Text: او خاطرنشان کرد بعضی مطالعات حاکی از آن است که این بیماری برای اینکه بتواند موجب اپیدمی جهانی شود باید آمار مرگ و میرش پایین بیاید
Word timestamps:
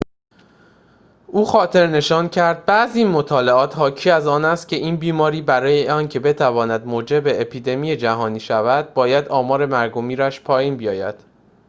او 1.27 1.45
خاطرنشان 1.45 2.29
کرد 2.29 2.65
بعضی 2.65 3.03
مطالعات 3.03 3.75
حاکی 3.77 4.09
از 4.09 4.27
آن 4.27 4.45
است 4.45 4.67
که 4.67 4.75
این 4.75 4.95
بیماری 4.97 5.41
برای 5.41 5.89
اینکه 5.91 6.19
بتواند 6.19 6.85
موجب 6.87 7.23
اپیدمی 7.25 7.97
جهانی 7.97 8.39
شود 8.39 8.93
باید 8.93 9.27
آمار 9.27 9.65
مرگ 9.65 9.97
و 9.97 10.01
میرش 10.01 10.41
پایین 10.41 10.77
بیاید 10.77 11.15